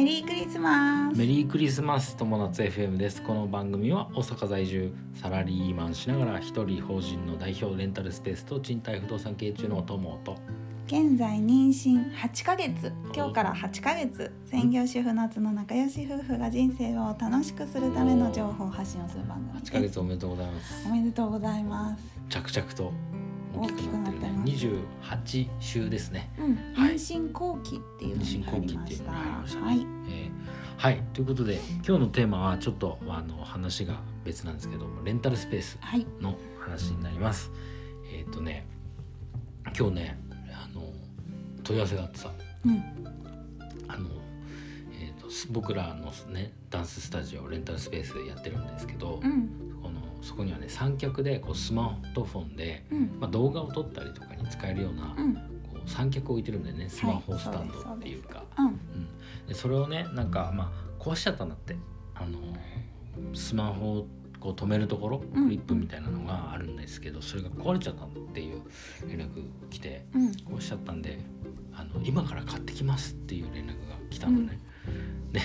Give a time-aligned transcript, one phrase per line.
[0.00, 1.18] メリークリスマス。
[1.18, 3.22] メリークリスマス友達 FM です。
[3.22, 10.38] この番組は大阪在住サラリーマンしながら一人法人の代表レンタルスペースと賃貸不動産経営中の友と。
[10.86, 12.90] 現在妊娠8ヶ月。
[13.14, 14.32] 今日から8ヶ月。
[14.46, 19.70] 専業主婦夏の仲良し夫婦が人生を楽しくするための情報発信をする番組です。
[19.70, 20.88] 8ヶ月おめでとうございます。
[20.88, 22.02] おめでとうございます。
[22.30, 22.90] 着々と
[23.60, 24.76] 大きくなってるね大きく
[25.26, 26.30] 28週ですね。
[26.38, 26.94] うん、はい。
[26.94, 29.86] 妊娠後期っていうのに入後期っていうりましたはい。
[30.08, 30.30] えー
[30.80, 31.02] はい。
[31.12, 36.06] ということで今日のテーマはちょっとあの話が別なんですけどもレンタルスペースはい。
[36.22, 37.50] の話になります。
[38.10, 38.66] えっ、とね
[39.78, 40.18] 今日ね
[40.50, 40.82] あの
[41.62, 42.32] 問い合わせがあってさ。
[42.64, 42.82] うん。
[43.88, 44.08] あの、
[45.50, 49.69] 僕らのねダンススタジオレンタルスペースでやってるんですけど、うん
[50.22, 53.16] そこにはね三脚でこうスマートフォンで、うん。
[53.20, 55.34] まあ、動画を撮ったりとかに使えるような、うん。
[55.34, 55.40] こ
[55.84, 58.66] う三脚を置いてるんだよねスマホスタンドっていうか、うん。
[58.66, 58.76] うん、
[59.46, 61.76] でそれをねなんかまあ壊しちゃったんだって。
[62.14, 62.38] あの
[63.34, 64.06] スマホを
[64.38, 65.44] こう止めるところうん。
[65.44, 68.62] クリップみたいなのがあるんですけど、それが壊れちゃったっていう
[69.06, 70.30] 連絡来てうん。
[70.30, 71.18] 壊しちゃったんで
[71.72, 74.58] あの今から買ってきますっていう連絡が来たのね。
[75.32, 75.40] で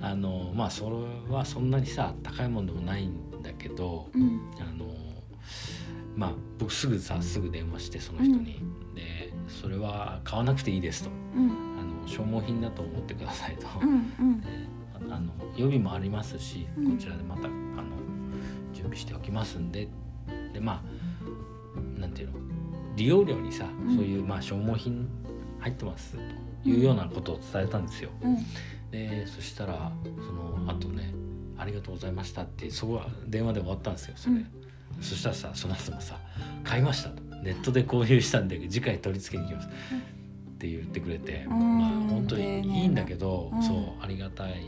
[0.00, 0.88] あのまあそ
[1.28, 3.27] れはそんなにさ高いもんでもないんだ
[3.58, 4.40] けどうん。
[4.60, 4.86] あの
[6.16, 8.60] まあ僕すぐさすぐ電話してその人に、
[8.94, 11.10] でそれは買わなくていいですと。
[11.34, 11.50] うん。
[11.78, 14.40] あの消耗品だと思ってくださいと、うんうん。
[14.40, 14.48] で
[15.10, 16.92] あの予備もありますしうん。
[16.92, 17.50] こちらでまたあの
[18.72, 19.88] 準備しておきますんで。
[20.52, 20.82] でま
[21.96, 22.38] あなんていうの
[22.96, 23.96] 利用料にさ、うん。
[23.96, 25.08] そういうまあ消耗品
[25.60, 26.16] 入ってます
[26.64, 28.10] というようなことを伝えたんですよ。
[28.22, 28.36] うん。
[28.90, 31.14] でそしたらその後ね
[31.58, 34.46] 「ありがとうございました」ってそこは電話で終わったんですよそれ、うん。
[35.00, 36.18] そしたらさその後もさ
[36.64, 39.70] 「買いました」と「ネットで購入したんで次回取り付けに行きます」っ
[40.58, 41.78] て言ってくれて、うん。
[41.78, 43.62] まあ本当にいいんだけど、うん。
[43.62, 44.62] そうありがたい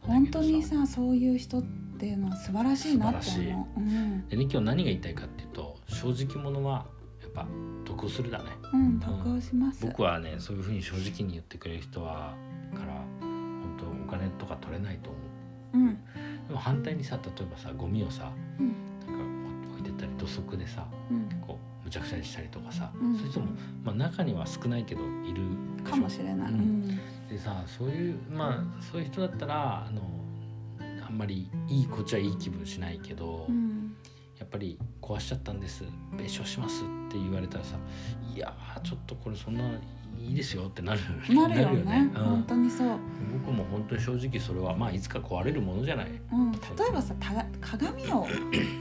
[0.00, 1.62] 本当にさそういう人っ
[1.98, 3.80] ていうのは素晴らしいなって思う。
[3.80, 6.86] うん、でね今日何が言いたいかっていうと正直者は
[7.22, 7.46] やっぱ
[7.84, 8.50] 得をするだね。
[8.72, 9.84] うん、得をします。
[9.84, 12.34] 僕はねそういうふうに正直に言ってくれる人は
[12.74, 15.78] から本当お金とか取れないと思う。
[15.78, 15.98] うん、
[16.48, 18.74] でも反対にさ例えばさゴミをさうん、
[19.06, 23.14] なんか置いてったり土足でさうん、こうむちゃくちゃにしたりとかさ、うん。
[23.16, 23.46] そういう人も、
[23.84, 25.42] まあ、中には少ないけどいる
[25.88, 26.50] かもしれない。
[26.50, 26.58] ううん。
[26.58, 26.98] ん、
[27.28, 30.02] でさそういうまあそういう人だったらあの
[31.06, 33.94] あんまりいいこっちはいい気分しないけど、うん、
[34.36, 35.84] やっぱり壊しちゃったんです
[36.18, 37.76] 弁償しますって言われたらさ
[38.34, 39.62] いやーちょっとこれそんな
[40.18, 41.00] いいですよってなる。
[41.28, 42.10] なるよね。
[42.16, 42.24] うん。
[42.24, 42.98] 本当にそう。
[43.46, 46.06] 僕も本当に正直それはまあいつか壊れるものじゃない。
[46.32, 46.58] うん、例
[46.88, 48.26] えばさ、た鏡を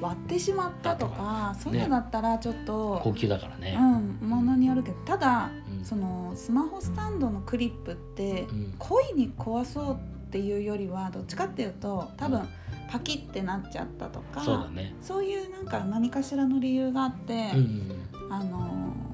[0.02, 5.86] 割ってしまったとか、そういうのだったらちょっと、高級だからね、うん、ものによるけど、ただうん。
[5.86, 8.76] そのスマホスタンドのクリップってうん。
[8.80, 9.94] 故意に壊そう
[10.28, 12.48] っていうよりはどっちかっていうと多分うん。
[12.90, 14.96] パキってなっちゃったとか、そうだね。
[15.02, 18.34] そういうなんか何かしらの理由があって、うんうんうん。
[18.34, 19.06] あのー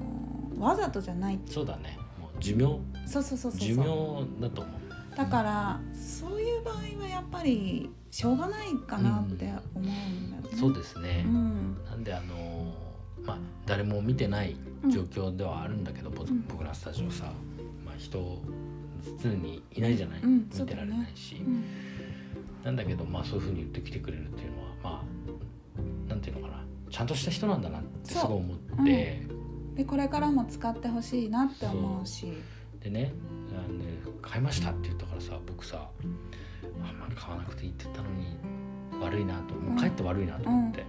[0.58, 1.98] わざとじゃないそうだね。
[2.20, 2.78] もう寿命。
[3.04, 3.60] そうそうそうそう。
[3.60, 3.84] 寿命
[4.40, 10.58] だと思うだからそういう場合はやっぱりしょうがないかなって思うんだよね。
[10.58, 11.76] そうですね、うん。
[11.84, 14.56] なんであのーまあ誰も見てない
[14.88, 17.32] 状況ではあるんだけど、僕らスタジオさ、
[17.86, 18.42] まあ、人
[19.22, 20.48] 常にいないじゃない、うん。
[20.52, 21.64] 見てられないし、うん。
[22.64, 25.04] なんだけどまあそういうふうに言ってきてくれるっていうのはま
[26.08, 26.64] あなんていうのかな。
[26.90, 29.22] ちゃんとした人なんだなってすごい思って、
[29.76, 32.32] でこれからも使ってほしいなって思うし。
[32.82, 33.14] でね
[34.22, 38.36] 買いましたって言ったからさ僕さあんまり買わなくていいって言ったのに
[39.00, 40.84] 悪いなともうかえって悪いなと思って、で、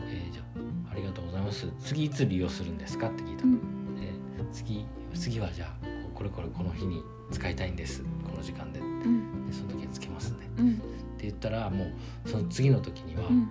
[0.00, 1.68] えーじゃあありがとうございます。
[1.80, 3.94] 次いつ利用するんですかって聞いたの、うん。
[3.94, 4.12] で
[4.52, 4.84] 次
[5.14, 8.02] 次はじゃあここれこれこの日に使いたいんです。
[8.02, 8.80] この時間で。
[8.80, 9.48] でうん。
[9.52, 10.50] その時につけますね。
[10.58, 10.72] うん。
[10.72, 10.74] っ
[11.16, 13.48] て言ったらもうその次の時には、うん。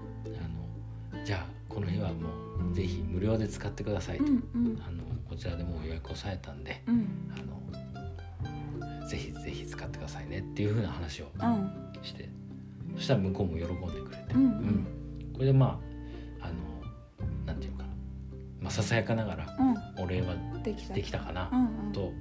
[1.14, 4.82] あのじゃあこの日はもうぜひ無料で使ってくださいと、うんうん。
[4.86, 7.32] あのこちらでもう予約をされたんでうん。
[7.34, 7.63] あの
[9.10, 11.72] ぜひぜひ使ってくださいねっていうふうな話をうん。
[12.04, 12.30] して
[12.96, 14.44] そしたら向こうも喜んでくれて、うん。
[14.44, 14.88] うん。
[15.34, 15.80] これでま
[16.42, 16.54] ああの
[17.46, 17.90] なんていうのかな、
[18.62, 19.58] まあ、ささやかながら
[19.98, 20.04] うん。
[20.04, 21.20] お礼はできた。
[21.20, 21.92] かなうんうん。
[21.94, 22.12] と思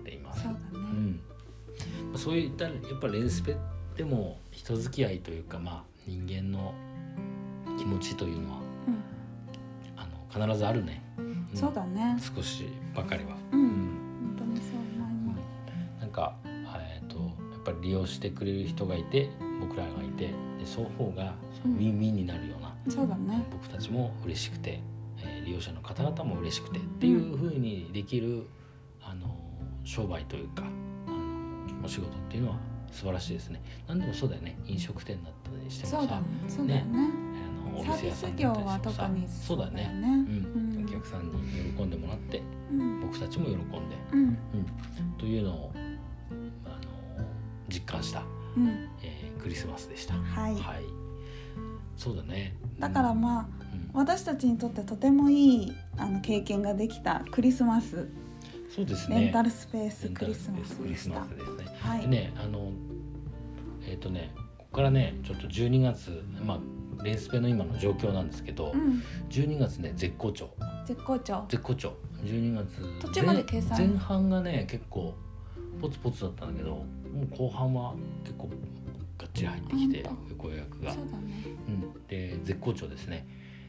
[0.00, 0.46] っています。
[2.16, 3.56] そういったやっぱレンスペ
[3.96, 6.74] でも人付き合いというか、まあ、人間の
[7.78, 9.02] 気持ちというのはうん。
[9.96, 10.06] あ
[10.40, 11.56] の必ずあるね、ん。
[11.56, 12.16] そうだね。
[12.36, 13.36] 少しばかりは。
[17.82, 19.28] 利用してくれる人がいて
[19.60, 21.34] 僕らがいてで双方が
[21.64, 23.44] ウィンウィンになるような、そうだね。
[23.50, 24.80] 僕たちも嬉しくて、
[25.18, 28.46] えー利用者の方々も嬉しくてっていう風にできる、
[29.02, 29.36] あの
[29.84, 30.64] 商売というか
[31.06, 32.58] あのお仕事っていうのは
[32.92, 33.60] 素晴らしいですね。
[33.88, 34.56] 何でもそうだよね。
[34.66, 36.26] 飲食店だったりしてもさそうだね。
[36.48, 37.10] そうだよね。
[37.68, 39.72] あのお店屋さんス業はだったりしてもさ特にそうだね。
[39.72, 40.08] ね。
[40.76, 41.32] うん、お客さんに
[41.76, 43.00] 喜んでもらってうん。
[43.00, 43.68] 僕たちも喜んで、
[44.12, 44.20] うん。
[44.20, 44.38] うん、
[45.18, 45.72] というのを
[47.72, 48.22] 実感した、
[48.56, 48.88] うん。
[49.02, 50.14] えークリスマスでした。
[50.14, 50.54] はい。
[50.54, 50.84] はい、
[51.96, 52.56] そうだね。
[52.78, 58.08] だからまあうん、私たちにとってとてもいいあの経験ができたクリスマス。
[58.74, 59.20] そうですね。
[59.20, 61.76] レンタルスペースクリスマスクリスマスですね。
[61.80, 62.00] はい。
[62.02, 62.70] でね、あの
[63.86, 69.02] えっ、とね、ここからね、ちょっと12月、まあレンスペの今の状況なんですけど、うん。
[69.28, 70.50] 12月ね絶好調、
[70.86, 71.44] 絶好調。
[71.48, 71.94] 絶好調。
[72.24, 73.78] 12月途中まで計算。
[73.78, 75.14] 前前半がね結構
[75.80, 77.94] ポツポツだったんだけど、もう後半は
[78.24, 78.48] 結構
[79.18, 80.92] がっちり入ってきて本ご予約が。
[80.92, 81.32] そう、だね。
[81.68, 83.26] うん、で絶好調ですね。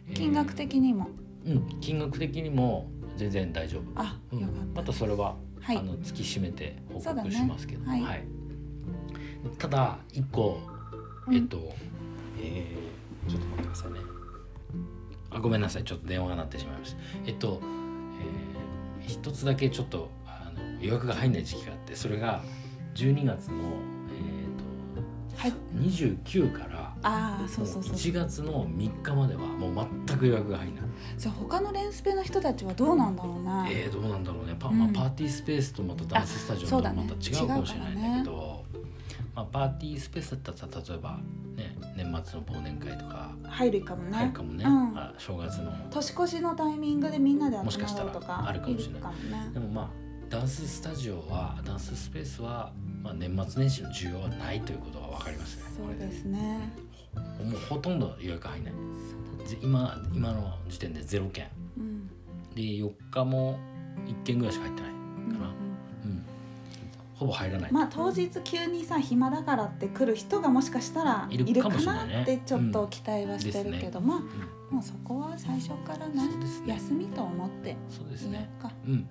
[0.10, 1.08] えー金額的にも？
[1.46, 3.84] うん、金額的にも全然大丈夫。
[3.96, 4.40] あうん。
[4.40, 4.82] よかった。
[4.82, 5.78] またそれは、はい。
[5.78, 8.26] あの月締めて報告しますけど、はい。
[9.58, 10.60] ただ一個
[11.28, 11.36] うん。
[11.36, 11.74] えっと、
[12.42, 14.00] えーちょっと待ってくださいね。
[15.32, 15.84] あごめんなさい。
[15.84, 16.98] ちょっと電話が鳴ってしまいました。
[17.26, 22.42] えっと、えー一つだけちょっとあの予約が入んない時期があってそれが
[22.96, 23.56] 12月の
[24.10, 24.34] え
[25.36, 25.52] はい。
[25.52, 27.94] っと29からああそうそうそう。
[27.94, 30.84] 1月の3日まではもう全く予約が入んない。
[31.18, 34.56] じゃあ他のレンスペの人たちはどうなんだろうね、えー、どうなんだろうね。
[34.58, 34.80] パ,、うん。
[34.80, 38.66] まあ、パーティースペースとまたダンススタジオとまた違うかもしれないんだけど、
[39.36, 41.20] まあ、パーティースペースだったら例えば、
[41.56, 44.18] ね、年末の忘年会とか入るかもね。
[44.18, 44.98] 入るかもね、うん。
[44.98, 45.74] あ正月の。
[45.92, 48.10] 年越しのタイミングでみんなで集まもしかしたら
[48.48, 49.14] あるかもしれない。
[49.30, 49.52] ね。
[49.54, 50.03] でもまあ
[50.34, 55.64] ダンススタジオはダンススペースは、まあ、年末年始の需要はないということが分かりますね。
[55.78, 56.74] そうでこすね
[57.44, 58.74] もうほとんど予約入んない。
[59.62, 61.50] 今今の時点で0件。
[61.78, 62.08] うん。
[62.56, 63.60] で4日も
[64.08, 66.26] 1件ぐらいしか入ってないうんかなうん。
[67.14, 72.14] ほぼ入らない、まあ当日急にさ暇だからって来る人がもしかしたらいるかないね。
[72.16, 74.24] なってちょっと期待はしてるけど、まあうん
[74.78, 76.74] もうそこは最初からねそうですね。
[76.74, 78.50] 休みと思ってそうですね。
[78.60, 78.72] うか。
[78.88, 79.08] うん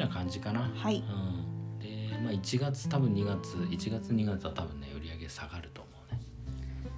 [0.00, 0.96] な感じかな、はい。
[0.96, 6.20] うん、でまあ1月多分2月1月2月は多分ね売り上げ下がると思うね。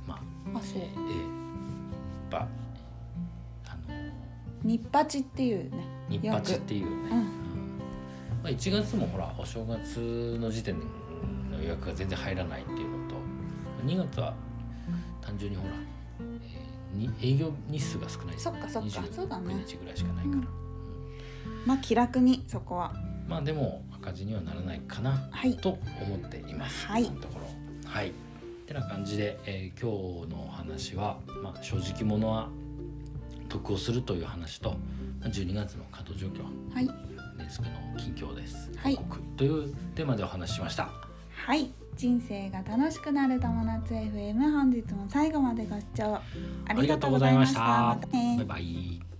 [0.06, 0.14] ま
[0.54, 0.82] ああそう。
[0.82, 0.88] えーえ。
[0.88, 1.42] ー
[2.32, 2.48] やっぱ
[3.66, 3.94] あの
[4.64, 7.18] 日八っていうね日八っていうね、うん。
[7.18, 7.26] うん。
[8.42, 10.78] まあ、1月もほらお正月の時点
[11.50, 13.16] の予約が全然入らないっていうのと
[13.84, 14.34] 2月は
[15.20, 19.02] 単純にほら、えーに営業日数が少ないそっかそっか。
[19.10, 19.54] そうだね。
[19.54, 20.61] 29日ぐらいしかないから、うん
[21.66, 22.94] まあ気楽にそこは
[23.28, 26.86] まあでも赤字にはならないかなはいと思っています。
[26.86, 27.46] はいところ。
[27.88, 28.08] はい。
[28.08, 28.12] っ
[28.66, 32.48] てな感じで、えー今日のお話は、まあ、正直者は
[33.48, 34.70] 得をするという話と、
[35.20, 36.86] まあ12月の稼働状況はい
[37.38, 38.70] ですけど近況です。
[38.76, 38.98] はい
[39.36, 40.90] というテーマでお話ししました。
[41.30, 46.20] はい人生が楽しくなる友達 FM 本日も最後までご視聴
[46.66, 49.11] ありがとうございましたましたまたねバイバイ。